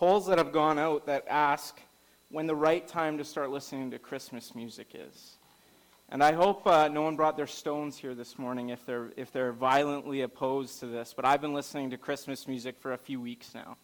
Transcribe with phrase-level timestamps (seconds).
[0.00, 1.78] polls that have gone out that ask
[2.30, 5.36] when the right time to start listening to Christmas music is.
[6.08, 9.30] And I hope uh, no one brought their stones here this morning if they're, if
[9.30, 13.20] they're violently opposed to this, but I've been listening to Christmas music for a few
[13.20, 13.76] weeks now.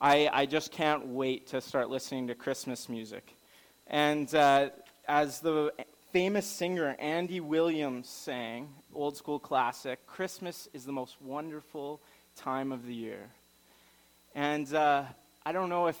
[0.00, 3.36] I, I just can't wait to start listening to Christmas music.
[3.88, 4.70] And uh,
[5.08, 5.72] as the
[6.12, 12.00] famous singer Andy Williams sang, old school classic, Christmas is the most wonderful
[12.36, 13.30] time of the year.
[14.36, 15.04] And uh,
[15.46, 15.98] I don't know if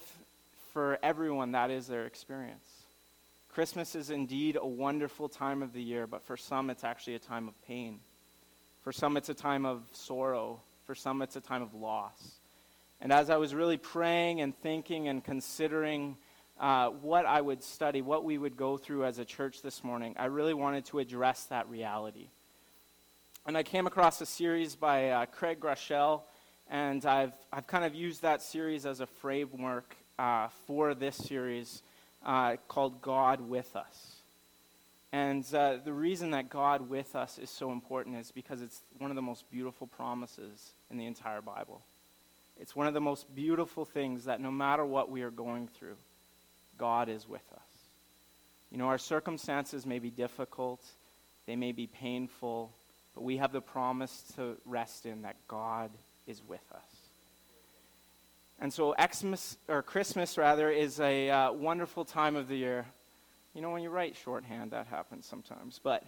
[0.72, 2.66] for everyone that is their experience.
[3.52, 7.18] Christmas is indeed a wonderful time of the year, but for some it's actually a
[7.18, 8.00] time of pain.
[8.82, 10.62] For some it's a time of sorrow.
[10.86, 12.40] For some it's a time of loss.
[13.02, 16.16] And as I was really praying and thinking and considering
[16.58, 20.14] uh, what I would study, what we would go through as a church this morning,
[20.18, 22.28] I really wanted to address that reality.
[23.46, 26.22] And I came across a series by uh, Craig Groeschel,
[26.70, 31.82] and I've, I've kind of used that series as a framework uh, for this series
[32.24, 34.16] uh, called God with Us.
[35.12, 39.12] And uh, the reason that God with us is so important is because it's one
[39.12, 41.82] of the most beautiful promises in the entire Bible.
[42.60, 45.94] It's one of the most beautiful things that no matter what we are going through,
[46.78, 47.60] God is with us.
[48.72, 50.84] You know, our circumstances may be difficult,
[51.46, 52.72] they may be painful,
[53.14, 55.90] but we have the promise to rest in that God
[56.26, 57.04] is with us.
[58.60, 62.86] And so Xmas, or Christmas rather, is a uh, wonderful time of the year.
[63.52, 65.80] You know, when you write shorthand, that happens sometimes.
[65.82, 66.02] But,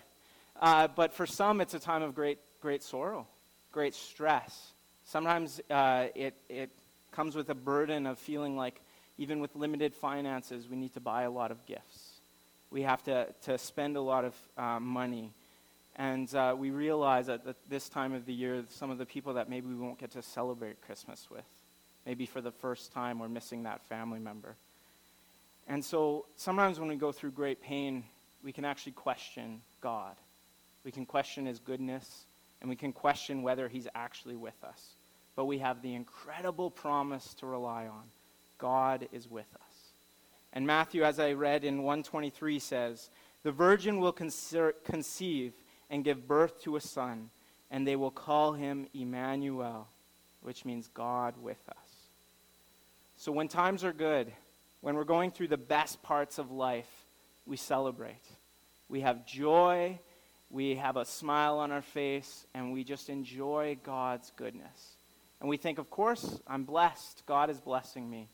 [0.61, 3.27] uh, but for some, it's a time of great, great sorrow,
[3.73, 4.73] great stress.
[5.05, 6.71] Sometimes uh, it, it
[7.13, 8.81] comes with a burden of feeling like,
[9.19, 12.21] even with limited finances, we need to buy a lot of gifts.
[12.71, 15.33] We have to, to spend a lot of uh, money.
[15.97, 19.35] And uh, we realize that at this time of the year, some of the people
[19.35, 21.47] that maybe we won't get to celebrate Christmas with,
[22.05, 24.57] maybe for the first time, we're missing that family member.
[25.67, 28.05] And so sometimes when we go through great pain,
[28.45, 30.15] we can actually question God.
[30.85, 32.27] We can question his goodness,
[32.61, 34.81] and we can question whether he's actually with us.
[35.35, 38.05] But we have the incredible promise to rely on
[38.59, 39.77] God is with us.
[40.53, 43.11] And Matthew, as I read in 123, says,
[43.43, 45.53] The virgin will conceive
[45.91, 47.31] and give birth to a son,
[47.71, 49.89] and they will call him Emmanuel,
[50.43, 52.09] which means God with us.
[53.17, 54.33] So when times are good,
[54.81, 56.89] when we're going through the best parts of life,
[57.47, 58.23] we celebrate.
[58.89, 59.99] We have joy,
[60.51, 64.97] we have a smile on our face, and we just enjoy God's goodness.
[65.41, 67.23] And we think, of course, I'm blessed.
[67.27, 68.29] God is blessing me.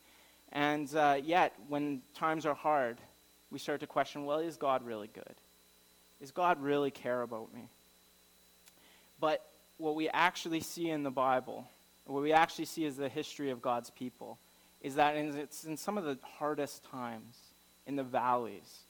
[0.52, 2.98] And uh, yet, when times are hard,
[3.50, 5.34] we start to question well, is God really good?
[6.22, 7.68] Does God really care about me?
[9.20, 9.44] But
[9.76, 11.66] what we actually see in the Bible,
[12.06, 14.38] what we actually see is the history of God's people,
[14.80, 17.36] is that in, it's in some of the hardest times,
[17.86, 18.84] in the valleys,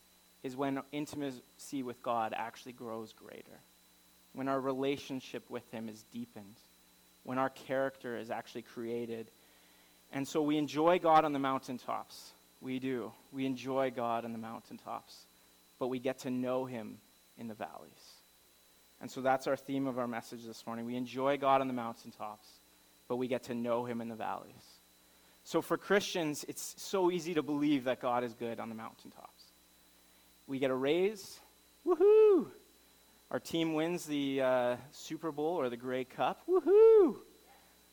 [0.44, 3.58] is when intimacy with God actually grows greater.
[4.32, 6.56] When our relationship with Him is deepened.
[7.24, 9.26] When our character is actually created
[10.12, 12.32] and so we enjoy God on the mountaintops.
[12.60, 13.12] We do.
[13.32, 15.24] We enjoy God on the mountaintops.
[15.78, 16.98] But we get to know Him
[17.38, 18.22] in the valleys.
[19.00, 20.86] And so that's our theme of our message this morning.
[20.86, 22.46] We enjoy God on the mountaintops,
[23.08, 24.52] but we get to know Him in the valleys.
[25.44, 29.42] So for Christians, it's so easy to believe that God is good on the mountaintops.
[30.46, 31.40] We get a raise.
[31.84, 32.46] Woohoo!
[33.30, 36.42] Our team wins the uh, Super Bowl or the Grey Cup.
[36.48, 37.16] Woohoo!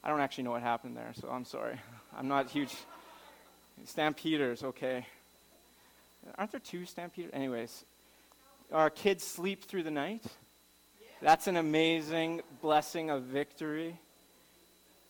[0.03, 1.79] I don't actually know what happened there, so I'm sorry.
[2.17, 2.75] I'm not huge.
[3.85, 5.05] Stampeders, okay.
[6.37, 7.31] Aren't there two Stampeders?
[7.33, 7.85] Anyways,
[8.71, 10.23] our kids sleep through the night.
[11.21, 13.99] That's an amazing blessing of victory.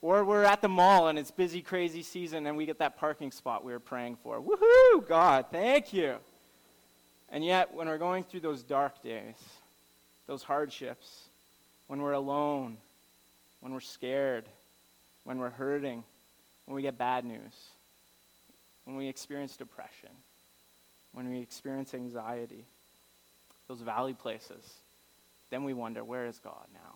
[0.01, 3.31] Or we're at the mall and it's busy, crazy season and we get that parking
[3.31, 4.41] spot we were praying for.
[4.41, 5.07] Woohoo!
[5.07, 6.15] God, thank you.
[7.31, 9.35] And yet, when we're going through those dark days,
[10.25, 11.25] those hardships,
[11.87, 12.77] when we're alone,
[13.59, 14.45] when we're scared,
[15.25, 16.03] when we're hurting,
[16.65, 17.69] when we get bad news,
[18.85, 20.09] when we experience depression,
[21.13, 22.65] when we experience anxiety,
[23.69, 24.73] those valley places,
[25.49, 26.95] then we wonder, where is God now?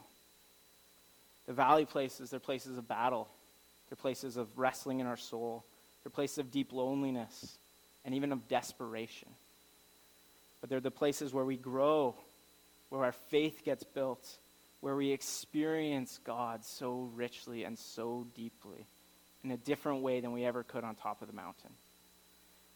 [1.46, 3.30] The valley places, they're places of battle.
[3.88, 5.64] They're places of wrestling in our soul.
[6.04, 7.58] They're places of deep loneliness
[8.04, 9.30] and even of desperation.
[10.60, 12.16] But they're the places where we grow,
[12.90, 14.38] where our faith gets built,
[14.82, 18.88] where we experience God so richly and so deeply
[19.44, 21.72] in a different way than we ever could on top of the mountain.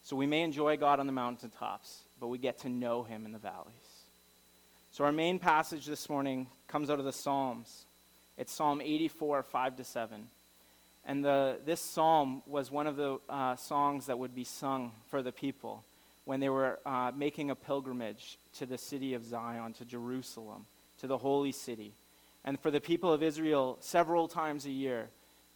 [0.02, 3.32] So we may enjoy God on the mountaintops, but we get to know him in
[3.32, 3.74] the valleys.
[4.98, 7.86] So our main passage this morning comes out of the Psalms.
[8.36, 10.26] It's Psalm 84, 5 to 7.
[11.04, 15.22] And the, this psalm was one of the uh, songs that would be sung for
[15.22, 15.84] the people
[16.24, 20.66] when they were uh, making a pilgrimage to the city of Zion, to Jerusalem,
[20.98, 21.94] to the holy city.
[22.44, 25.10] And for the people of Israel, several times a year,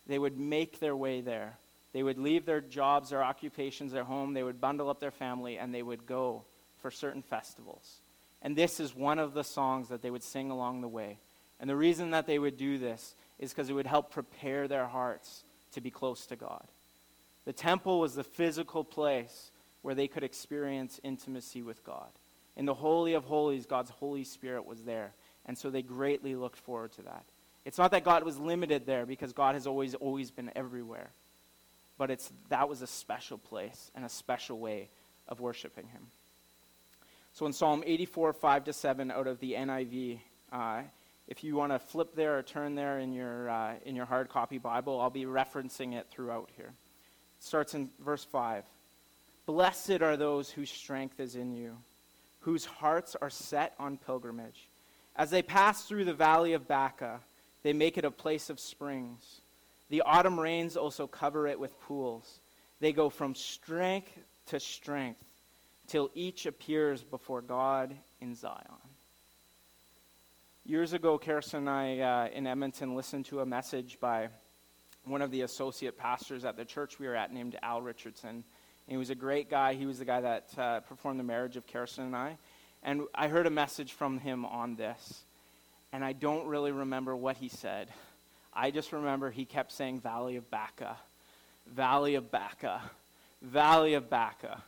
[0.07, 1.59] they would make their way there.
[1.93, 5.59] They would leave their jobs, their occupations, their home, they would bundle up their family,
[5.59, 6.45] and they would go
[6.81, 8.03] for certain festivals.
[8.43, 11.19] And this is one of the songs that they would sing along the way.
[11.61, 14.87] And the reason that they would do this is because it would help prepare their
[14.87, 16.67] hearts to be close to God.
[17.45, 19.51] The temple was the physical place
[19.83, 22.09] where they could experience intimacy with God.
[22.57, 25.13] In the Holy of Holies, God's Holy Spirit was there.
[25.47, 27.25] And so they greatly looked forward to that.
[27.65, 31.11] It's not that God was limited there because God has always, always been everywhere.
[31.97, 34.89] But it's, that was a special place and a special way
[35.29, 36.09] of worshiping Him.
[37.35, 40.21] So in Psalm 84, 5 to 7 out of the NIV,
[40.53, 40.83] uh,
[41.27, 44.29] if you want to flip there or turn there in your, uh, in your hard
[44.29, 46.67] copy Bible, I'll be referencing it throughout here.
[47.39, 48.65] It starts in verse 5.
[49.47, 51.79] Blessed are those whose strength is in you,
[52.41, 54.69] whose hearts are set on pilgrimage.
[55.17, 57.21] As they pass through the valley of Baca,
[57.63, 59.41] they make it a place of springs.
[59.89, 62.41] The autumn rains also cover it with pools.
[62.81, 64.13] They go from strength
[64.49, 65.25] to strength
[65.93, 68.65] till each appears before God in Zion.
[70.65, 74.29] Years ago, Kirsten and I uh, in Edmonton listened to a message by
[75.05, 78.31] one of the associate pastors at the church we were at named Al Richardson.
[78.31, 78.45] And
[78.87, 79.75] he was a great guy.
[79.75, 82.39] He was the guy that uh, performed the marriage of Kirsten and I.
[82.83, 85.25] And I heard a message from him on this.
[85.93, 87.89] And I don't really remember what he said.
[88.55, 90.97] I just remember he kept saying Valley of Baca,
[91.67, 92.81] Valley of Baca,
[93.43, 94.63] Valley of Baca.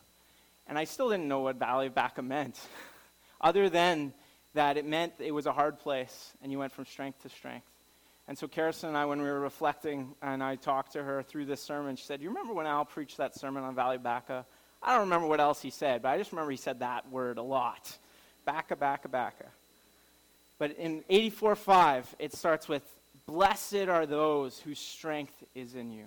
[0.66, 2.58] And I still didn't know what Valley of Baca meant,
[3.40, 4.12] other than
[4.54, 7.66] that it meant it was a hard place and you went from strength to strength.
[8.26, 11.44] And so Kirsten and I, when we were reflecting, and I talked to her through
[11.44, 14.46] this sermon, she said, You remember when Al preached that sermon on Valley Baca?
[14.82, 17.36] I don't remember what else he said, but I just remember he said that word
[17.36, 17.96] a lot.
[18.46, 19.46] Baca, Baca, Baca.
[20.58, 22.82] But in 84.5, it starts with,
[23.26, 26.06] Blessed are those whose strength is in you.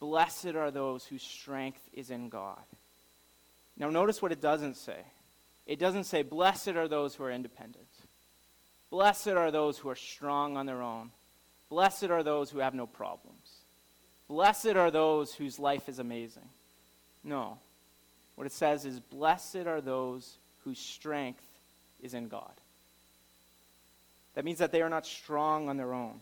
[0.00, 2.62] Blessed are those whose strength is in God.
[3.76, 4.98] Now, notice what it doesn't say.
[5.66, 7.88] It doesn't say, Blessed are those who are independent.
[8.90, 11.10] Blessed are those who are strong on their own.
[11.68, 13.50] Blessed are those who have no problems.
[14.28, 16.48] Blessed are those whose life is amazing.
[17.24, 17.58] No.
[18.36, 21.44] What it says is, Blessed are those whose strength
[22.00, 22.52] is in God.
[24.34, 26.20] That means that they are not strong on their own.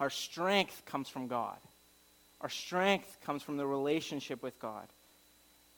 [0.00, 1.58] Our strength comes from God.
[2.40, 4.86] Our strength comes from the relationship with God.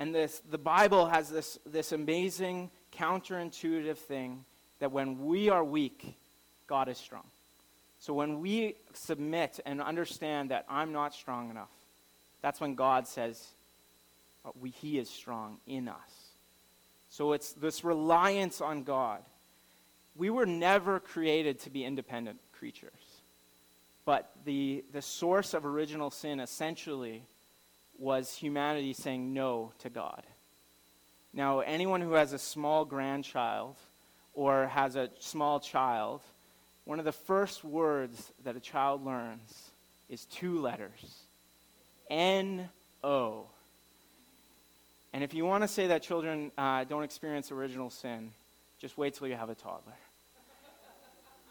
[0.01, 4.45] And this, the Bible has this, this amazing counterintuitive thing
[4.81, 6.17] that when we are weak,
[6.67, 7.25] God is strong.
[7.99, 11.71] So when we submit and understand that I'm not strong enough,
[12.43, 13.43] that's when God says,
[14.45, 16.35] uh, we, He is strong in us.
[17.09, 19.23] So it's this reliance on God.
[20.17, 22.91] We were never created to be independent creatures.
[24.05, 27.23] But the, the source of original sin essentially
[27.99, 30.23] was humanity saying no to God.
[31.33, 33.77] Now, anyone who has a small grandchild
[34.35, 36.21] or has a small child,
[36.85, 39.71] one of the first words that a child learns
[40.09, 41.23] is two letters
[42.11, 42.69] N
[43.03, 43.47] O.
[45.13, 48.33] And if you want to say that children uh, don't experience original sin,
[48.79, 49.95] just wait till you have a toddler.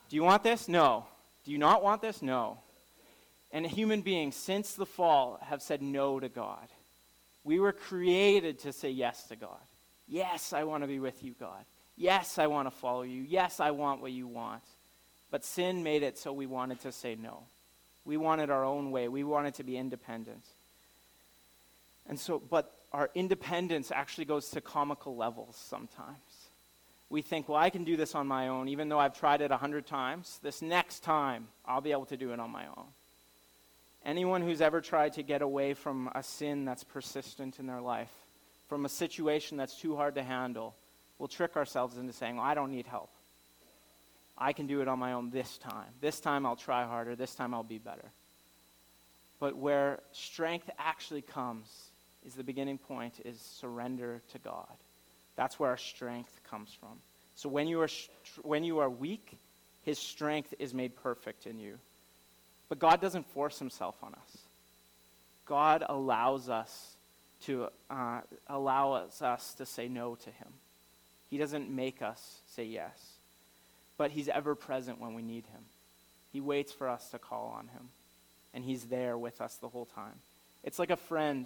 [0.10, 0.68] Do you want this?
[0.68, 1.06] No.
[1.46, 2.22] Do you not want this?
[2.22, 2.60] No
[3.53, 6.67] and human beings since the fall have said no to God.
[7.43, 9.62] We were created to say yes to God.
[10.07, 11.63] Yes, I want to be with you, God.
[11.95, 13.22] Yes, I want to follow you.
[13.22, 14.63] Yes, I want what you want.
[15.29, 17.43] But sin made it so we wanted to say no.
[18.05, 19.07] We wanted our own way.
[19.07, 20.43] We wanted to be independent.
[22.10, 26.17] And so, but our independence actually goes to comical levels sometimes.
[27.10, 29.51] We think, well, I can do this on my own, even though I've tried it
[29.51, 30.39] a hundred times.
[30.41, 32.88] This next time, I'll be able to do it on my own.
[34.05, 38.12] Anyone who's ever tried to get away from a sin that's persistent in their life,
[38.67, 40.75] from a situation that's too hard to handle,
[41.19, 43.10] will trick ourselves into saying, well, I don't need help.
[44.38, 45.88] I can do it on my own this time.
[46.01, 47.15] This time I'll try harder.
[47.15, 48.12] This time I'll be better.
[49.39, 51.67] But where strength actually comes
[52.25, 54.75] is the beginning point is surrender to God.
[55.36, 57.00] That's where our strength comes from.
[57.36, 57.89] So when you are,
[58.41, 59.38] when you are weak,
[59.81, 61.77] his strength is made perfect in you.
[62.74, 64.38] But God doesn't force himself on us.
[65.46, 66.96] God allows us
[67.44, 70.48] to uh, us to say no to him.
[71.30, 73.12] He doesn't make us say yes.
[73.96, 75.62] But he's ever present when we need him.
[76.32, 77.89] He waits for us to call on him.
[78.56, 80.18] and He's there with us the whole time.
[80.63, 81.46] It's like a friend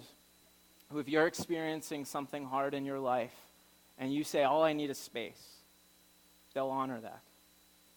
[0.90, 3.36] who, if you're experiencing something hard in your life
[3.98, 5.58] and you say, All I need is space,
[6.54, 7.20] they'll honor that.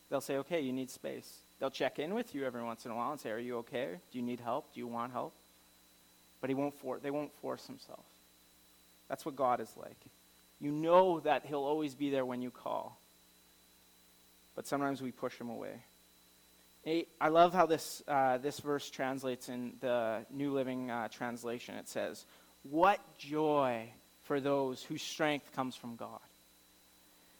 [0.09, 1.39] They'll say, Okay, you need space.
[1.61, 3.99] They'll check in with you every once in a while and say, Are you okay?
[4.11, 4.73] Do you need help?
[4.73, 5.33] Do you want help?
[6.41, 8.03] But he won't for- they won't force himself.
[9.07, 9.97] That's what God is like.
[10.59, 12.97] You know that He'll always be there when you call.
[14.55, 15.73] But sometimes we push Him away.
[17.19, 21.75] I love how this, uh, this verse translates in the New Living uh, Translation.
[21.75, 22.25] It says,
[22.63, 23.91] What joy
[24.23, 26.19] for those whose strength comes from God,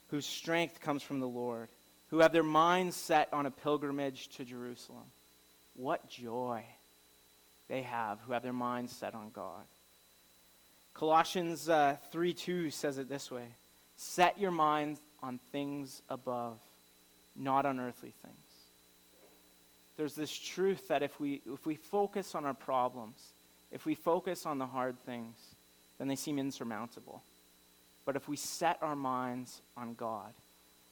[0.10, 1.70] whose strength comes from the Lord,
[2.12, 5.06] who have their minds set on a pilgrimage to Jerusalem.
[5.76, 6.64] What joy
[7.72, 9.64] they have who have their minds set on God.
[10.94, 13.48] Colossians uh, 3 2 says it this way
[13.96, 16.60] Set your minds on things above,
[17.36, 18.36] not on earthly things.
[19.96, 23.22] There's this truth that if we, if we focus on our problems,
[23.72, 25.38] if we focus on the hard things,
[25.98, 27.22] then they seem insurmountable.
[28.04, 30.34] But if we set our minds on God,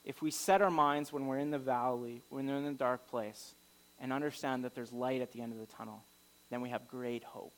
[0.10, 3.08] if we set our minds when we're in the valley, when we're in the dark
[3.10, 3.54] place,
[4.01, 6.04] and understand that there's light at the end of the tunnel,
[6.50, 7.54] then we have great hope.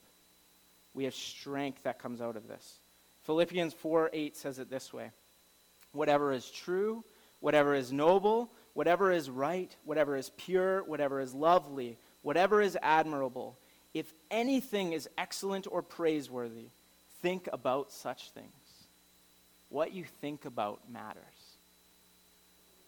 [0.93, 2.79] We have strength that comes out of this.
[3.23, 5.11] Philippians 4 8 says it this way
[5.93, 7.05] Whatever is true,
[7.39, 13.57] whatever is noble, whatever is right, whatever is pure, whatever is lovely, whatever is admirable,
[13.93, 16.67] if anything is excellent or praiseworthy,
[17.21, 18.49] think about such things.
[19.69, 21.40] What you think about matters.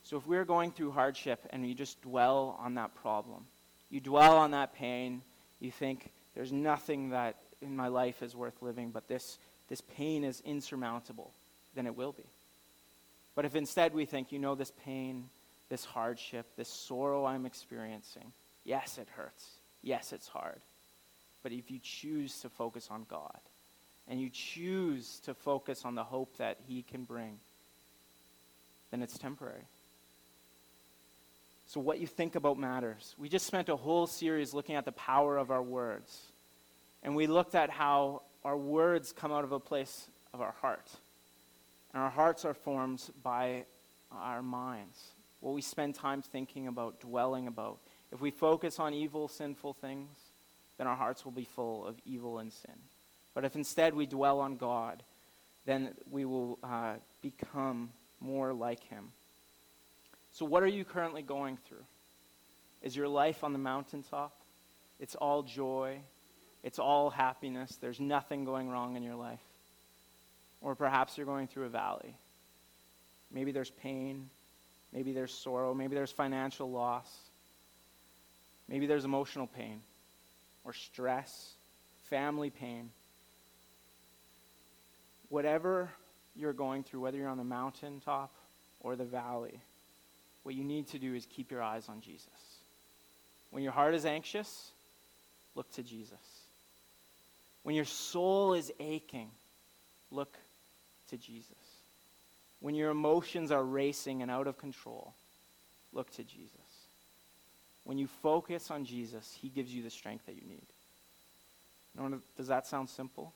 [0.03, 3.45] So if we're going through hardship and you just dwell on that problem,
[3.89, 5.21] you dwell on that pain,
[5.59, 9.37] you think there's nothing that in my life is worth living, but this,
[9.69, 11.31] this pain is insurmountable,
[11.75, 12.25] then it will be.
[13.35, 15.29] But if instead we think, you know, this pain,
[15.69, 18.33] this hardship, this sorrow I'm experiencing,
[18.65, 19.47] yes, it hurts.
[19.81, 20.61] Yes, it's hard.
[21.43, 23.39] But if you choose to focus on God
[24.07, 27.39] and you choose to focus on the hope that He can bring,
[28.91, 29.63] then it's temporary.
[31.73, 33.15] So, what you think about matters.
[33.17, 36.21] We just spent a whole series looking at the power of our words.
[37.01, 40.87] And we looked at how our words come out of a place of our heart.
[41.91, 43.65] And our hearts are formed by
[44.11, 44.99] our minds,
[45.39, 47.79] what we spend time thinking about, dwelling about.
[48.11, 50.15] If we focus on evil, sinful things,
[50.77, 52.75] then our hearts will be full of evil and sin.
[53.33, 55.01] But if instead we dwell on God,
[55.65, 57.89] then we will uh, become
[58.19, 59.11] more like Him.
[60.33, 61.83] So, what are you currently going through?
[62.81, 64.35] Is your life on the mountaintop?
[64.99, 65.99] It's all joy,
[66.63, 67.77] it's all happiness.
[67.79, 69.39] There's nothing going wrong in your life.
[70.61, 72.15] Or perhaps you're going through a valley.
[73.31, 74.29] Maybe there's pain.
[74.93, 75.73] Maybe there's sorrow.
[75.73, 77.11] Maybe there's financial loss.
[78.69, 79.81] Maybe there's emotional pain
[80.63, 81.53] or stress,
[82.09, 82.89] family pain.
[85.29, 85.89] Whatever
[86.35, 88.31] you're going through, whether you're on the mountaintop
[88.79, 89.59] or the valley,
[90.43, 92.27] what you need to do is keep your eyes on Jesus.
[93.51, 94.71] When your heart is anxious,
[95.55, 96.17] look to Jesus.
[97.63, 99.29] When your soul is aching,
[100.11, 100.37] look
[101.09, 101.55] to Jesus.
[102.59, 105.13] When your emotions are racing and out of control,
[105.91, 106.49] look to Jesus.
[107.83, 112.21] When you focus on Jesus, He gives you the strength that you need.
[112.37, 113.33] Does that sound simple?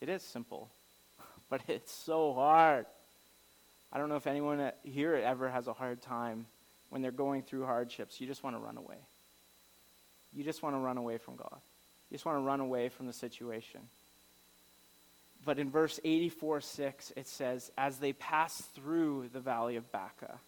[0.00, 0.70] It is simple,
[1.50, 2.86] but it's so hard.
[3.96, 6.44] I don't know if anyone here ever has a hard time
[6.90, 8.20] when they're going through hardships.
[8.20, 8.98] You just want to run away.
[10.34, 11.56] You just want to run away from God.
[12.10, 13.80] You just want to run away from the situation.
[15.46, 20.40] But in verse 84 6, it says, As they pass through the valley of Baca,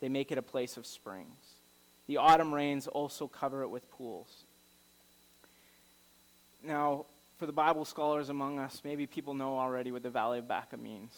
[0.00, 1.36] they make it a place of springs.
[2.06, 4.44] The autumn rains also cover it with pools.
[6.64, 7.04] Now,
[7.36, 10.78] for the Bible scholars among us, maybe people know already what the Valley of Baca
[10.78, 11.12] means.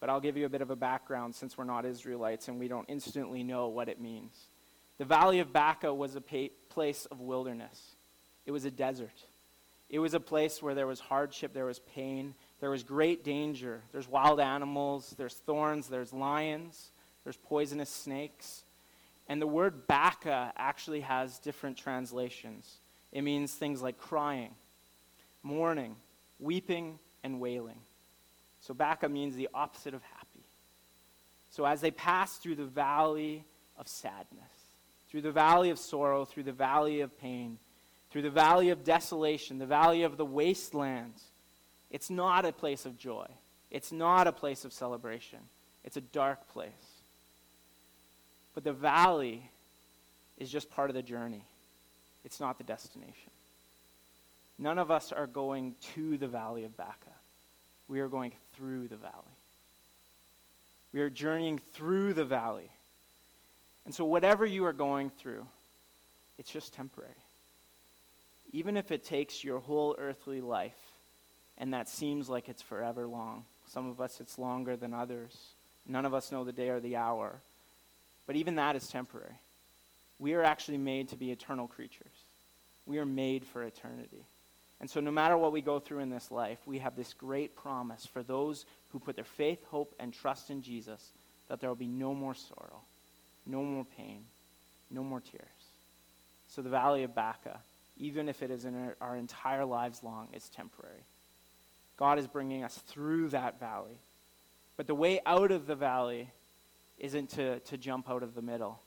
[0.00, 2.68] But I'll give you a bit of a background since we're not Israelites and we
[2.68, 4.34] don't instantly know what it means.
[4.98, 7.94] The Valley of Baca was a pa- place of wilderness.
[8.44, 9.24] It was a desert.
[9.88, 13.82] It was a place where there was hardship, there was pain, there was great danger.
[13.92, 16.90] There's wild animals, there's thorns, there's lions,
[17.24, 18.64] there's poisonous snakes.
[19.28, 22.78] And the word Baca actually has different translations.
[23.12, 24.54] It means things like crying,
[25.42, 25.96] mourning,
[26.38, 27.78] weeping, and wailing.
[28.66, 30.44] So Baca means the opposite of happy.
[31.50, 33.44] So as they pass through the valley
[33.78, 34.50] of sadness,
[35.08, 37.58] through the valley of sorrow, through the valley of pain,
[38.10, 41.22] through the valley of desolation, the valley of the wastelands.
[41.92, 43.26] It's not a place of joy.
[43.70, 45.38] It's not a place of celebration.
[45.84, 46.72] It's a dark place.
[48.52, 49.48] But the valley
[50.38, 51.44] is just part of the journey.
[52.24, 53.30] It's not the destination.
[54.58, 56.94] None of us are going to the valley of Baca.
[57.88, 59.12] We are going through the valley.
[60.92, 62.70] We are journeying through the valley.
[63.84, 65.46] And so, whatever you are going through,
[66.38, 67.10] it's just temporary.
[68.52, 70.78] Even if it takes your whole earthly life,
[71.58, 73.44] and that seems like it's forever long.
[73.68, 75.36] Some of us, it's longer than others.
[75.86, 77.40] None of us know the day or the hour.
[78.26, 79.38] But even that is temporary.
[80.18, 82.06] We are actually made to be eternal creatures.
[82.86, 84.24] We are made for eternity.
[84.80, 87.56] And so, no matter what we go through in this life, we have this great
[87.56, 91.12] promise for those who put their faith, hope, and trust in Jesus
[91.48, 92.80] that there will be no more sorrow,
[93.46, 94.24] no more pain,
[94.90, 95.42] no more tears.
[96.48, 97.60] So, the valley of Baca,
[97.96, 101.04] even if it is in our, our entire lives long, is temporary.
[101.96, 103.98] God is bringing us through that valley.
[104.76, 106.28] But the way out of the valley
[106.98, 108.78] isn't to, to jump out of the middle.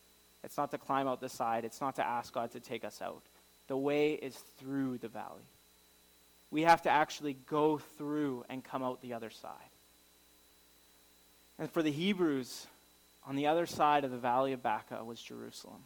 [0.43, 1.65] It's not to climb out the side.
[1.65, 3.23] It's not to ask God to take us out.
[3.67, 5.43] The way is through the valley.
[6.51, 9.51] We have to actually go through and come out the other side.
[11.59, 12.67] And for the Hebrews,
[13.27, 15.83] on the other side of the valley of Baca was Jerusalem.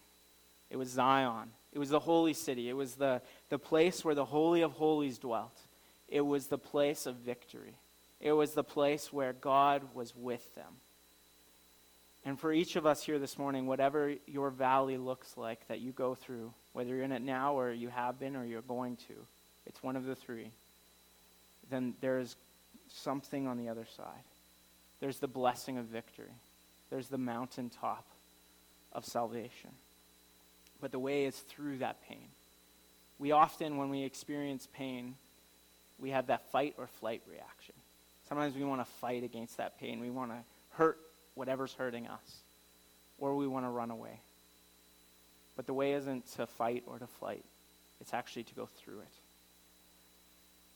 [0.70, 1.50] It was Zion.
[1.74, 2.70] It was the holy city.
[2.70, 5.60] It was the, the place where the Holy of Holies dwelt.
[6.08, 7.76] It was the place of victory.
[8.22, 10.78] It was the place where God was with them.
[12.26, 15.92] And for each of us here this morning, whatever your valley looks like that you
[15.92, 19.16] go through, whether you're in it now or you have been or you're going to,
[19.66, 20.52] it's one of the three,
[21.70, 22.36] then there's
[22.90, 24.24] something on the other side.
[25.00, 26.34] There's the blessing of victory,
[26.90, 28.06] there's the mountaintop
[28.94, 29.72] of salvation.
[30.82, 32.28] But the way is through that pain.
[33.18, 35.16] We often, when we experience pain,
[35.98, 37.76] we have that fight or flight reaction.
[38.28, 40.02] Sometimes we want to fight against that pain.
[40.02, 40.38] We want to
[40.72, 40.98] hurt
[41.36, 42.38] whatever's hurting us,
[43.20, 44.20] or we want to run away.
[45.56, 47.44] But the way isn't to fight or to flight,
[48.02, 49.23] it's actually to go through it.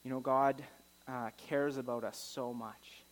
[0.07, 0.63] You know, God
[1.05, 3.03] uh, cares about us so much.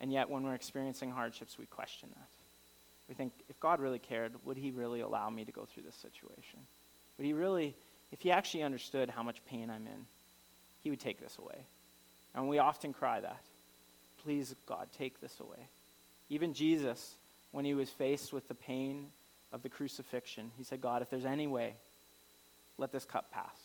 [0.00, 2.28] And yet, when we're experiencing hardships, we question that.
[3.08, 5.96] We think, if God really cared, would He really allow me to go through this
[5.96, 6.60] situation?
[7.18, 7.74] Would He really,
[8.12, 10.06] if He actually understood how much pain I'm in,
[10.84, 11.58] He would take this away.
[12.32, 13.42] And we often cry that.
[14.22, 15.66] Please, God, take this away.
[16.30, 17.16] Even Jesus,
[17.50, 19.08] when he was faced with the pain
[19.52, 21.74] of the crucifixion, he said, God, if there's any way,
[22.78, 23.58] let this cup pass.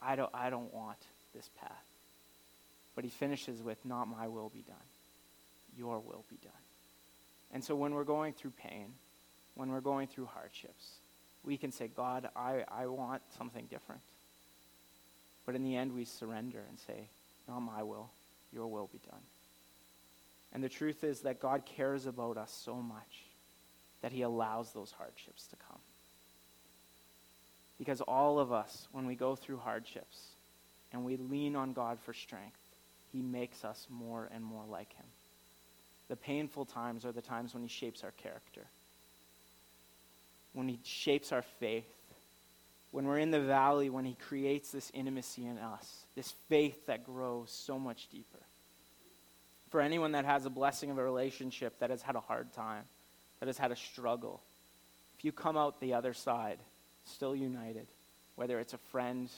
[0.00, 0.96] I don't, I don't want
[1.34, 1.84] this path.
[2.94, 4.76] But he finishes with, Not my will be done,
[5.76, 6.52] your will be done.
[7.52, 8.94] And so when we're going through pain,
[9.54, 10.94] when we're going through hardships,
[11.44, 14.00] we can say, God, I, I want something different.
[15.46, 17.08] But in the end, we surrender and say,
[17.48, 18.10] Not my will,
[18.52, 19.20] your will be done.
[20.52, 23.24] And the truth is that God cares about us so much
[24.02, 25.80] that he allows those hardships to come.
[27.78, 30.28] Because all of us, when we go through hardships,
[30.94, 32.56] and we lean on God for strength,
[33.12, 35.06] He makes us more and more like Him.
[36.08, 38.62] The painful times are the times when He shapes our character,
[40.52, 41.84] when He shapes our faith,
[42.92, 47.04] when we're in the valley, when He creates this intimacy in us, this faith that
[47.04, 48.38] grows so much deeper.
[49.70, 52.84] For anyone that has a blessing of a relationship that has had a hard time,
[53.40, 54.40] that has had a struggle,
[55.18, 56.58] if you come out the other side
[57.04, 57.88] still united,
[58.36, 59.28] whether it's a friend,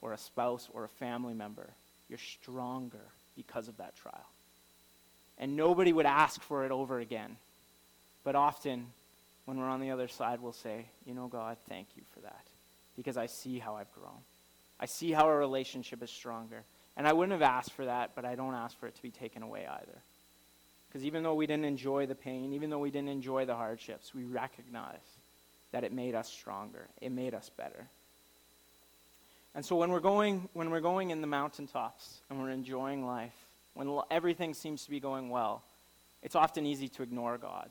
[0.00, 1.68] or a spouse or a family member,
[2.08, 3.04] you're stronger
[3.36, 4.26] because of that trial.
[5.38, 7.36] And nobody would ask for it over again.
[8.24, 8.86] But often,
[9.44, 12.44] when we're on the other side, we'll say, You know, God, thank you for that.
[12.96, 14.20] Because I see how I've grown.
[14.80, 16.62] I see how our relationship is stronger.
[16.96, 19.10] And I wouldn't have asked for that, but I don't ask for it to be
[19.10, 19.98] taken away either.
[20.88, 24.14] Because even though we didn't enjoy the pain, even though we didn't enjoy the hardships,
[24.14, 24.96] we recognize
[25.70, 26.88] that it made us stronger.
[27.00, 27.86] It made us better.
[29.58, 33.34] And so when we're going, when we're going in the mountaintops and we're enjoying life,
[33.74, 35.64] when everything seems to be going well,
[36.22, 37.68] it's often easy to ignore God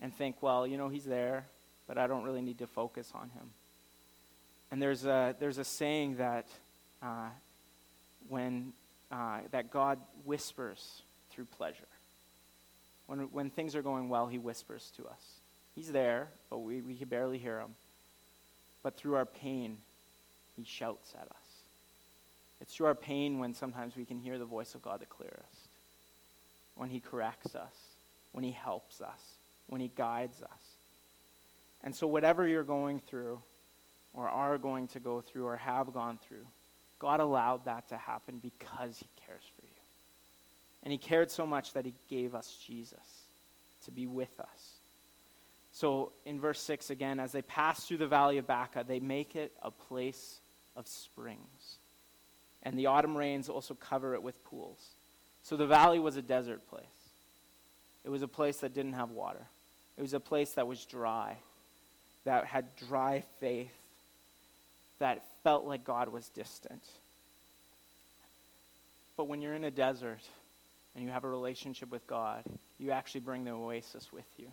[0.00, 1.44] and think, well, you know, He's there,
[1.88, 3.50] but I don't really need to focus on Him.
[4.70, 6.46] And there's a, there's a saying that
[7.02, 7.30] uh,
[8.28, 8.72] when
[9.10, 11.02] uh, that God whispers
[11.32, 11.88] through pleasure.
[13.08, 15.40] When, when things are going well, He whispers to us.
[15.74, 17.74] He's there, but we, we can barely hear Him.
[18.84, 19.78] But through our pain,
[20.60, 21.50] he shouts at us.
[22.60, 25.68] It's through our pain when sometimes we can hear the voice of God the clearest.
[26.74, 27.74] When He corrects us,
[28.32, 29.20] when He helps us,
[29.68, 30.62] when He guides us.
[31.82, 33.40] And so, whatever you're going through,
[34.12, 36.46] or are going to go through, or have gone through,
[36.98, 39.72] God allowed that to happen because He cares for you.
[40.82, 43.24] And He cared so much that He gave us Jesus
[43.86, 44.74] to be with us.
[45.72, 49.34] So in verse 6 again, as they pass through the valley of Baca, they make
[49.36, 50.40] it a place
[50.80, 51.76] of springs.
[52.64, 54.80] And the autumn rains also cover it with pools.
[55.44, 56.84] So the valley was a desert place.
[58.04, 59.46] It was a place that didn't have water.
[59.96, 61.36] It was a place that was dry,
[62.24, 63.70] that had dry faith,
[64.98, 66.82] that felt like God was distant.
[69.16, 70.20] But when you're in a desert
[70.94, 72.42] and you have a relationship with God,
[72.78, 74.46] you actually bring the oasis with you.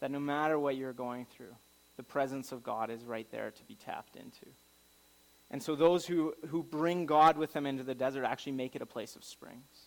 [0.00, 1.54] That no matter what you're going through,
[1.96, 4.46] the presence of God is right there to be tapped into.
[5.54, 8.82] And so those who, who bring God with them into the desert actually make it
[8.82, 9.86] a place of springs.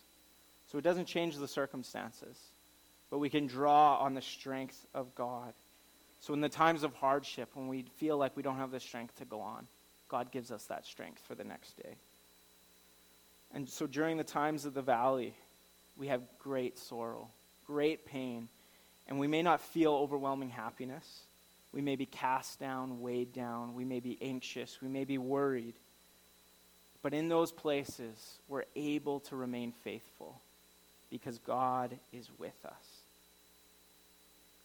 [0.72, 2.38] So it doesn't change the circumstances,
[3.10, 5.52] but we can draw on the strength of God.
[6.22, 9.18] So in the times of hardship, when we feel like we don't have the strength
[9.18, 9.66] to go on,
[10.08, 11.96] God gives us that strength for the next day.
[13.52, 15.34] And so during the times of the valley,
[15.98, 17.28] we have great sorrow,
[17.66, 18.48] great pain,
[19.06, 21.24] and we may not feel overwhelming happiness.
[21.72, 23.74] We may be cast down, weighed down.
[23.74, 24.78] We may be anxious.
[24.80, 25.74] We may be worried.
[27.02, 30.40] But in those places, we're able to remain faithful
[31.10, 32.72] because God is with us.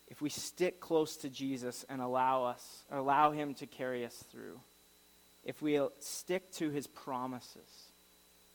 [0.09, 4.59] If we stick close to Jesus and allow us, allow him to carry us through,
[5.43, 7.89] if we stick to his promises,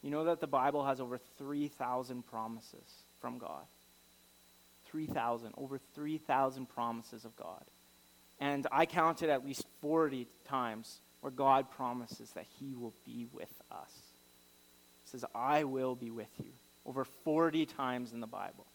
[0.03, 3.65] you know that the Bible has over 3,000 promises from God.
[4.87, 7.63] 3,000, over 3,000 promises of God.
[8.41, 13.53] And I counted at least 40 times where God promises that he will be with
[13.71, 13.91] us.
[15.05, 16.51] He says, I will be with you.
[16.87, 18.67] Over 40 times in the Bible.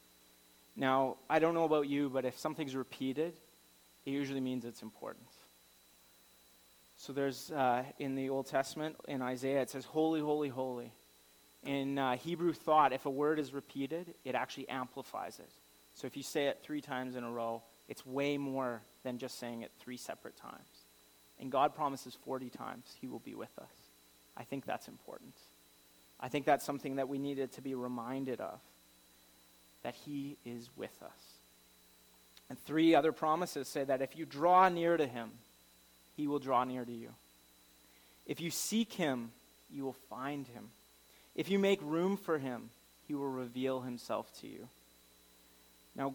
[0.75, 3.33] Now, I don't know about you, but if something's repeated,
[4.05, 5.25] it usually means it's important.
[6.97, 10.91] So there's uh, in the Old Testament, in Isaiah, it says, Holy, holy, holy.
[11.65, 15.49] In uh, Hebrew thought, if a word is repeated, it actually amplifies it.
[15.95, 19.39] So if you say it three times in a row, it's way more than just
[19.39, 20.83] saying it three separate times.
[21.39, 23.71] And God promises 40 times He will be with us.
[24.37, 25.33] I think that's important.
[26.19, 28.59] I think that's something that we needed to be reminded of
[29.83, 31.11] that He is with us.
[32.49, 35.31] And three other promises say that if you draw near to Him,
[36.15, 37.09] He will draw near to you.
[38.25, 39.31] If you seek Him,
[39.69, 40.69] you will find Him.
[41.35, 42.69] If you make room for Him,
[43.07, 44.67] He will reveal Himself to you.
[45.95, 46.13] Now,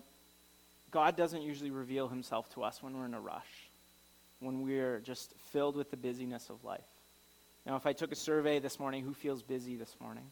[0.91, 3.69] God doesn't usually reveal himself to us when we're in a rush,
[4.41, 6.81] when we're just filled with the busyness of life.
[7.67, 10.25] Now, if I took a survey this morning, who feels busy this morning?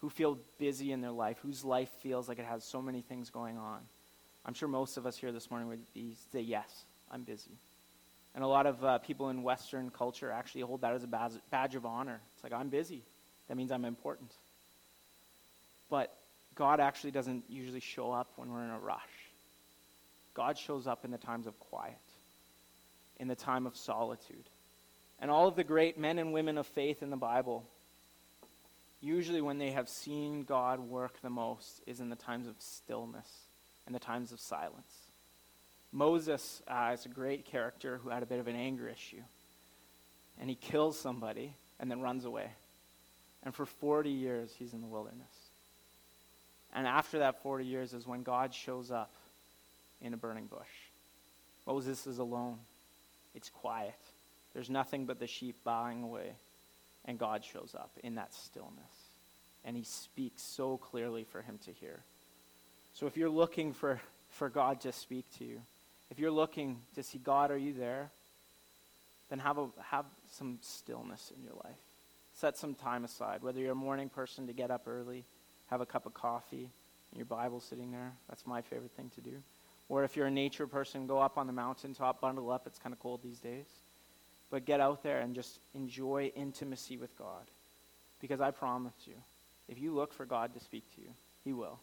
[0.00, 1.36] Who feel busy in their life?
[1.42, 3.80] Whose life feels like it has so many things going on?
[4.46, 7.50] I'm sure most of us here this morning would be, say, yes, I'm busy.
[8.34, 11.74] And a lot of uh, people in Western culture actually hold that as a badge
[11.74, 12.20] of honor.
[12.34, 13.02] It's like, I'm busy.
[13.48, 14.30] That means I'm important.
[15.90, 16.14] But
[16.54, 19.00] God actually doesn't usually show up when we're in a rush.
[20.34, 21.98] God shows up in the times of quiet,
[23.18, 24.48] in the time of solitude.
[25.20, 27.64] And all of the great men and women of faith in the Bible,
[29.00, 33.28] usually when they have seen God work the most, is in the times of stillness
[33.86, 34.94] and the times of silence.
[35.92, 39.22] Moses uh, is a great character who had a bit of an anger issue.
[40.40, 42.50] And he kills somebody and then runs away.
[43.42, 45.26] And for 40 years, he's in the wilderness.
[46.72, 49.10] And after that 40 years is when God shows up
[50.00, 50.60] in a burning bush.
[51.66, 52.58] Moses is alone.
[53.34, 53.94] It's quiet.
[54.54, 56.32] There's nothing but the sheep bowing away.
[57.04, 58.74] And God shows up in that stillness.
[59.64, 62.00] And he speaks so clearly for him to hear.
[62.94, 65.60] So if you're looking for, for God to speak to you,
[66.10, 68.10] if you're looking to see God, are you there?
[69.28, 71.76] Then have, a, have some stillness in your life.
[72.34, 75.24] Set some time aside, whether you're a morning person to get up early
[75.70, 76.68] have a cup of coffee,
[77.10, 78.12] and your Bible sitting there.
[78.28, 79.36] That's my favorite thing to do.
[79.90, 82.66] Or if you're a nature person, go up on the mountaintop, bundle up.
[82.66, 83.66] It's kind of cold these days.
[84.50, 87.44] But get out there and just enjoy intimacy with God.
[88.22, 89.14] Because I promise you,
[89.68, 91.10] if you look for God to speak to you,
[91.44, 91.78] He will.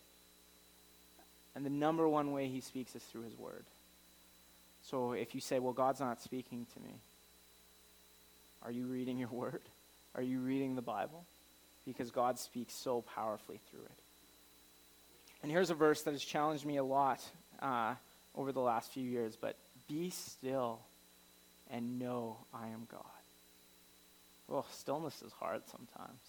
[1.55, 3.65] And the number one way He speaks is through His Word.
[4.89, 6.95] So if you say, well, God's not speaking to me,
[8.63, 9.61] are you reading your Word?
[10.15, 11.25] Are you reading the Bible?
[11.87, 13.99] because God speaks so powerfully through it.
[15.41, 17.23] And here's a verse that has challenged me a lot
[17.61, 17.95] uh,
[18.35, 19.55] over the last few years, but
[19.87, 20.79] be still
[21.69, 23.03] and know I am God.
[24.47, 26.19] Well, stillness is hard sometimes.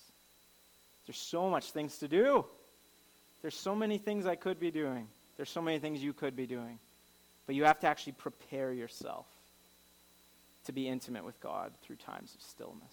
[1.06, 2.44] There's so much things to do.
[3.42, 5.06] There's so many things I could be doing.
[5.36, 6.78] There's so many things you could be doing.
[7.46, 9.26] But you have to actually prepare yourself
[10.66, 12.92] to be intimate with God through times of stillness.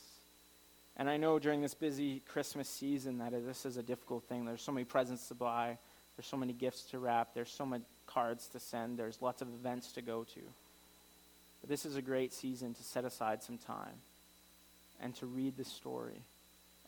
[0.97, 4.45] And I know during this busy Christmas season that this is a difficult thing.
[4.45, 5.77] There's so many presents to buy,
[6.15, 7.81] there's so many gifts to wrap, there's so much
[8.15, 10.39] cards to send, there's lots of events to go to.
[11.61, 13.99] But this is a great season to set aside some time
[15.01, 16.21] and to read the story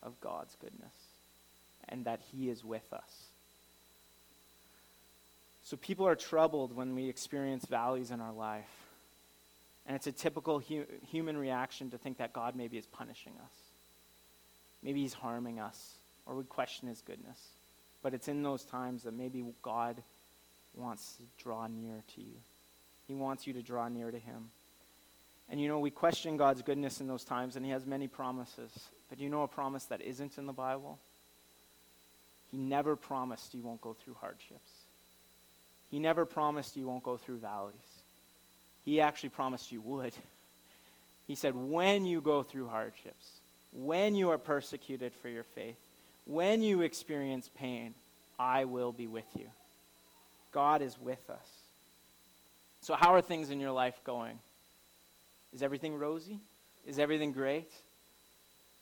[0.02, 0.94] of God's goodness
[1.88, 3.28] and that He is with us.
[5.64, 8.64] So people are troubled when we experience valleys in our life.
[9.86, 13.52] And it's a typical hu- human reaction to think that God maybe is punishing us.
[14.82, 17.38] Maybe he's harming us, or we question his goodness.
[18.02, 19.96] But it's in those times that maybe God
[20.78, 22.36] wants to draw near to you.
[23.06, 24.50] He wants you to draw near to him.
[25.50, 28.70] And you know, we question God's goodness in those times, and he has many promises.
[29.08, 30.98] But you know a promise that isn't in the Bible?
[32.50, 34.70] He never promised you won't go through hardships.
[35.90, 37.74] He never promised you won't go through valleys.
[38.84, 40.12] He actually promised you would.
[41.26, 43.26] He said, when you go through hardships,
[43.74, 45.76] when you are persecuted for your faith,
[46.24, 47.92] when you experience pain,
[48.38, 49.44] I will be with you.
[50.52, 51.48] God is with us.
[52.80, 54.38] So, how are things in your life going?
[55.52, 56.38] Is everything rosy?
[56.86, 57.70] Is everything great?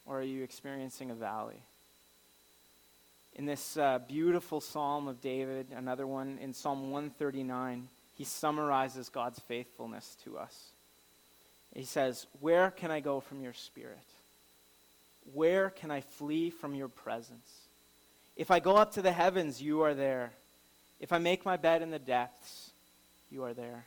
[0.04, 1.60] Or are you experiencing a valley?
[3.34, 9.38] In this uh, beautiful psalm of David, another one in Psalm 139, he summarizes God's
[9.40, 10.70] faithfulness to us.
[11.74, 13.98] He says, Where can I go from your spirit?
[15.34, 17.66] Where can I flee from your presence?
[18.36, 20.32] If I go up to the heavens, you are there.
[21.00, 22.70] If I make my bed in the depths,
[23.30, 23.84] you are there.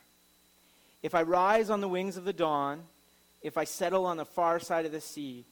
[1.02, 2.82] If I rise on the wings of the dawn,
[3.42, 5.44] if I settle on the far side of the sea,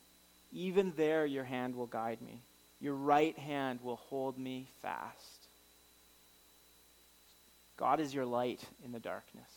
[0.52, 2.42] even there your hand will guide me.
[2.80, 5.48] Your right hand will hold me fast.
[7.76, 9.50] God is your light in the darkness.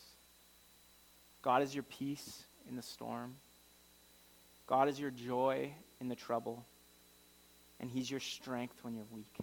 [1.41, 3.35] God is your peace in the storm.
[4.67, 6.63] God is your joy in the trouble.
[7.79, 9.33] And He's your strength when you're weak.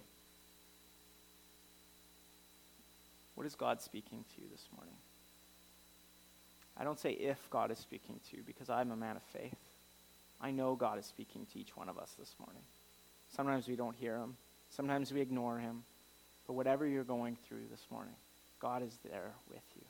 [3.38, 4.96] What is God speaking to you this morning?
[6.76, 9.56] I don't say if God is speaking to you because I'm a man of faith.
[10.40, 12.62] I know God is speaking to each one of us this morning.
[13.36, 14.34] Sometimes we don't hear Him,
[14.70, 15.84] sometimes we ignore Him.
[16.48, 18.16] But whatever you're going through this morning,
[18.58, 19.84] God is there with you.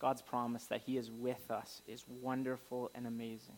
[0.00, 3.54] God's promise that He is with us is wonderful and amazing.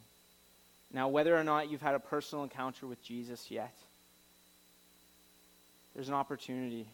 [0.92, 3.74] Now, whether or not you've had a personal encounter with Jesus yet,
[5.94, 6.86] there's an opportunity.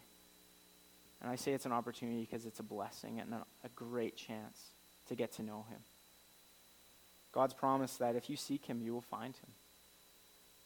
[1.25, 4.61] And I say it's an opportunity because it's a blessing and a great chance
[5.07, 5.79] to get to know Him.
[7.31, 9.49] God's promise that if you seek Him, you will find Him.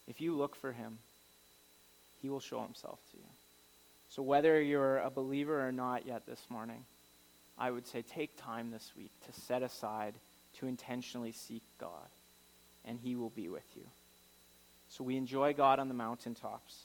[0.06, 0.98] If you look for Him,
[2.22, 3.24] He will show Himself to you.
[4.10, 6.84] So, whether you're a believer or not yet this morning,
[7.58, 10.16] I would say take time this week to set aside
[10.58, 12.10] to intentionally seek God,
[12.84, 13.84] and He will be with you.
[14.90, 16.84] So, we enjoy God on the mountaintops,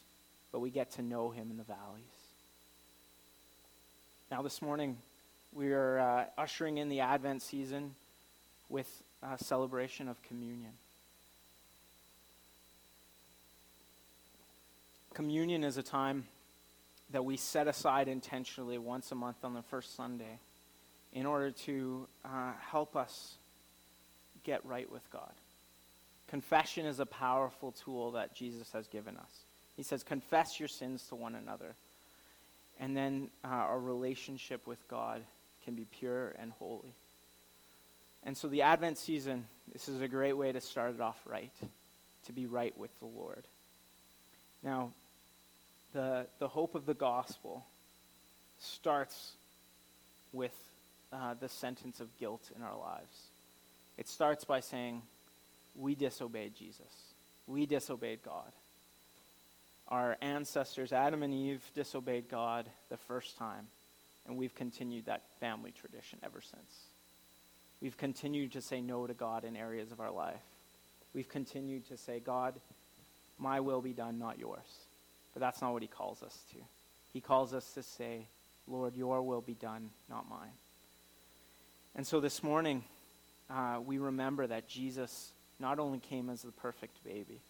[0.53, 2.24] but we get to know Him in the valleys.
[4.31, 4.97] Now, this morning,
[5.53, 7.95] we are uh, ushering in the Advent season
[8.71, 8.89] with
[9.23, 10.73] a celebration of communion.
[15.13, 16.25] Communion is a time
[17.11, 20.39] that we set aside intentionally once a month on the first Sunday
[21.13, 23.35] in order to uh, help us
[24.43, 25.33] get right with God.
[26.29, 29.45] Confession is a powerful tool that Jesus has given us.
[29.77, 31.75] He says, Confess your sins to one another.
[32.81, 35.23] And then uh, our relationship with God
[35.65, 36.95] can be pure and holy.
[38.25, 41.53] And so, the Advent season, this is a great way to start it off right,
[42.27, 43.45] to be right with the Lord.
[44.63, 44.91] Now,
[45.93, 47.65] the, the hope of the gospel
[48.59, 49.33] starts
[50.33, 50.55] with
[51.13, 53.29] uh, the sentence of guilt in our lives.
[53.99, 55.03] It starts by saying,
[55.77, 57.13] We disobeyed Jesus,
[57.47, 58.53] we disobeyed God.
[59.89, 63.67] Our ancestors, Adam and Eve, disobeyed God the first time,
[64.27, 66.87] and we've continued that family tradition ever since.
[67.83, 70.41] We've continued to say no to God in areas of our life.
[71.15, 72.55] We've continued to say, God,
[73.39, 74.65] my will be done, not yours.
[75.35, 76.59] But that's not what he calls us to.
[77.13, 78.27] He calls us to say,
[78.67, 80.53] Lord, your will be done, not mine.
[81.95, 82.85] And so this morning,
[83.51, 87.41] uh, we remember that Jesus not only came as the perfect baby,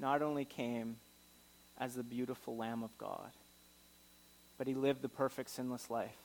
[0.00, 0.96] not only came
[1.78, 3.30] as the beautiful Lamb of God,
[4.56, 6.16] but he lived the perfect sinless life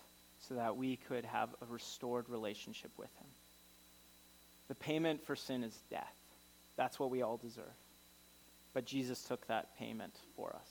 [0.47, 3.27] so that we could have a restored relationship with him.
[4.67, 6.13] The payment for sin is death.
[6.75, 7.65] That's what we all deserve.
[8.73, 10.69] But Jesus took that payment for us.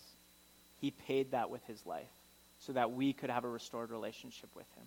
[0.80, 2.10] He paid that with his life
[2.58, 4.84] so that we could have a restored relationship with him.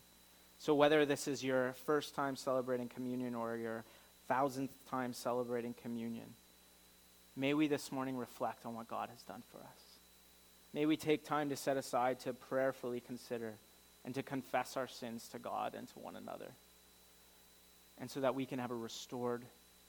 [0.60, 3.84] So, whether this is your first time celebrating communion or your
[4.28, 6.26] thousandth time celebrating communion,
[7.36, 9.85] may we this morning reflect on what God has done for us.
[10.76, 13.54] May we take time to set aside to prayerfully consider
[14.04, 16.52] and to confess our sins to God and to one another.
[17.98, 19.44] And so that we can have a restored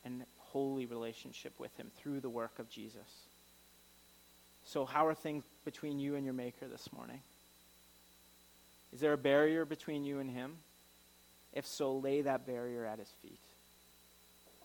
[0.04, 3.26] and holy relationship with Him through the work of Jesus.
[4.64, 7.18] So, how are things between you and your Maker this morning?
[8.92, 10.52] Is there a barrier between you and Him?
[11.52, 13.40] If so, lay that barrier at His feet.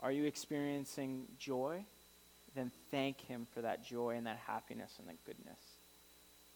[0.04, 1.84] Are you experiencing joy?
[2.54, 5.58] Then thank Him for that joy and that happiness and that goodness.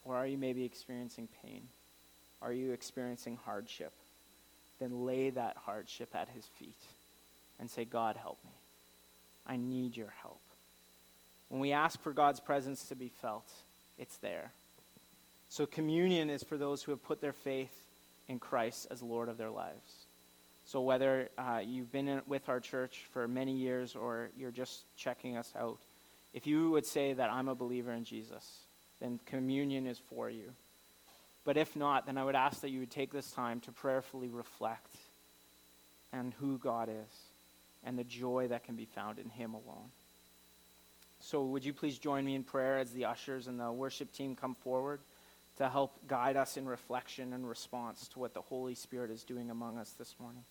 [0.05, 1.63] Or are you maybe experiencing pain?
[2.41, 3.91] Are you experiencing hardship?
[4.79, 6.77] Then lay that hardship at His feet
[7.59, 8.51] and say, God, help me.
[9.47, 10.41] I need your help.
[11.49, 13.49] When we ask for God's presence to be felt,
[13.97, 14.51] it's there.
[15.49, 17.71] So, communion is for those who have put their faith
[18.27, 20.05] in Christ as Lord of their lives.
[20.65, 24.83] So, whether uh, you've been in, with our church for many years or you're just
[24.97, 25.77] checking us out,
[26.33, 28.64] if you would say that I'm a believer in Jesus,
[28.99, 30.51] then communion is for you.
[31.43, 34.29] But if not, then I would ask that you would take this time to prayerfully
[34.29, 34.95] reflect
[36.11, 37.13] on who God is
[37.83, 39.91] and the joy that can be found in Him alone.
[41.21, 44.35] So, would you please join me in prayer as the ushers and the worship team
[44.35, 44.99] come forward
[45.57, 49.49] to help guide us in reflection and response to what the Holy Spirit is doing
[49.49, 50.43] among us this morning?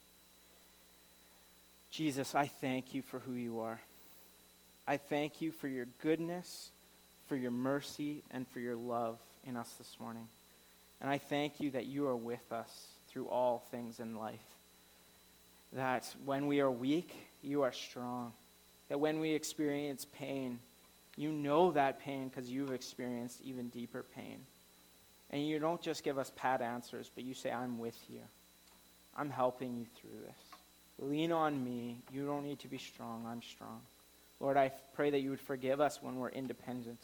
[1.90, 3.80] Jesus, I thank you for who you are.
[4.86, 6.70] I thank you for your goodness,
[7.28, 10.26] for your mercy, and for your love in us this morning.
[11.00, 14.38] And I thank you that you are with us through all things in life.
[15.72, 18.32] That when we are weak, you are strong.
[18.88, 20.58] That when we experience pain,
[21.16, 24.38] you know that pain because you've experienced even deeper pain.
[25.30, 28.20] And you don't just give us pat answers, but you say, I'm with you.
[29.16, 31.08] I'm helping you through this.
[31.08, 31.98] Lean on me.
[32.12, 33.24] You don't need to be strong.
[33.26, 33.80] I'm strong.
[34.40, 37.00] Lord, I pray that you would forgive us when we're independent,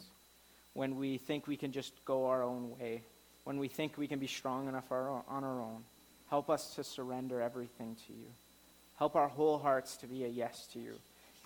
[0.73, 3.03] when we think we can just go our own way,
[3.43, 5.83] when we think we can be strong enough on our own.
[6.29, 8.27] Help us to surrender everything to you.
[8.97, 10.93] Help our whole hearts to be a yes to you.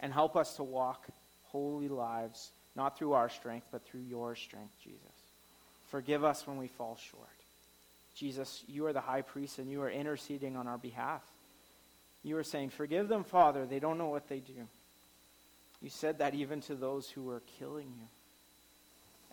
[0.01, 1.05] And help us to walk
[1.45, 4.99] holy lives, not through our strength, but through your strength, Jesus.
[5.89, 7.29] Forgive us when we fall short.
[8.15, 11.21] Jesus, you are the high priest and you are interceding on our behalf.
[12.23, 13.65] You are saying, Forgive them, Father.
[13.65, 14.67] They don't know what they do.
[15.85, 18.07] You said that even to those who were killing you.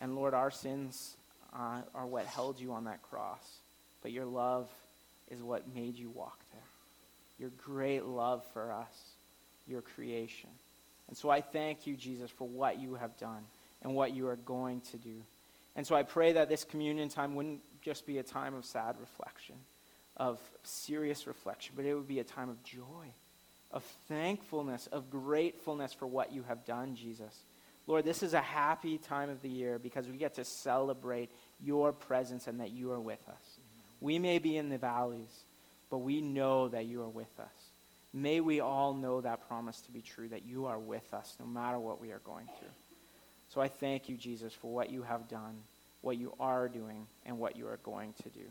[0.02, 1.16] And Lord, our sins
[1.50, 3.42] uh, are what held you on that cross.
[4.02, 4.68] But your love
[5.30, 6.60] is what made you walk there.
[7.38, 8.92] Your great love for us,
[9.66, 10.50] your creation.
[11.08, 13.44] And so I thank you, Jesus, for what you have done
[13.80, 15.22] and what you are going to do.
[15.74, 18.96] And so I pray that this communion time wouldn't just be a time of sad
[19.00, 19.56] reflection,
[20.18, 23.08] of serious reflection, but it would be a time of joy
[23.72, 27.36] of thankfulness, of gratefulness for what you have done, Jesus.
[27.86, 31.30] Lord, this is a happy time of the year because we get to celebrate
[31.64, 33.58] your presence and that you are with us.
[34.00, 35.44] We may be in the valleys,
[35.90, 37.46] but we know that you are with us.
[38.14, 41.46] May we all know that promise to be true, that you are with us no
[41.46, 42.68] matter what we are going through.
[43.48, 45.56] So I thank you, Jesus, for what you have done,
[46.02, 48.44] what you are doing, and what you are going to do.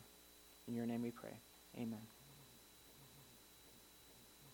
[0.68, 1.34] In your name we pray.
[1.78, 2.21] Amen.